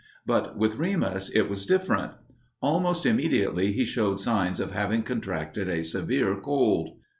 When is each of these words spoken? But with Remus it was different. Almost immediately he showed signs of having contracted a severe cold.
But 0.25 0.57
with 0.57 0.77
Remus 0.77 1.29
it 1.29 1.47
was 1.47 1.67
different. 1.67 2.13
Almost 2.59 3.05
immediately 3.05 3.71
he 3.71 3.85
showed 3.85 4.19
signs 4.19 4.59
of 4.59 4.71
having 4.71 5.03
contracted 5.03 5.69
a 5.69 5.83
severe 5.83 6.39
cold. 6.41 6.97